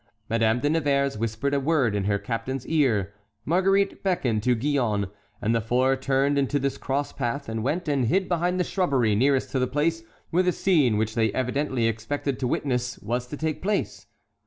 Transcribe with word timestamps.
Madame 0.31 0.59
de 0.59 0.67
Nevers 0.67 1.15
whispered 1.15 1.53
a 1.53 1.59
word 1.59 1.93
in 1.93 2.05
her 2.05 2.17
captain's 2.17 2.65
ear, 2.65 3.13
Marguerite 3.45 4.01
beckoned 4.01 4.41
to 4.41 4.55
Gillonne, 4.55 5.11
and 5.39 5.53
the 5.53 5.61
four 5.61 5.95
turned 5.95 6.39
into 6.39 6.57
this 6.57 6.79
cross 6.79 7.13
path 7.13 7.47
and 7.47 7.61
went 7.61 7.87
and 7.87 8.05
hid 8.05 8.27
behind 8.27 8.59
the 8.59 8.63
shrubbery 8.63 9.13
nearest 9.13 9.51
to 9.51 9.59
the 9.59 9.67
place 9.67 10.01
where 10.31 10.41
the 10.41 10.51
scene 10.51 10.97
which 10.97 11.13
they 11.13 11.31
evidently 11.33 11.85
expected 11.87 12.39
to 12.39 12.47
witness 12.47 12.97
was 12.97 13.27
to 13.27 13.37
take 13.37 13.61
place. 13.61 14.07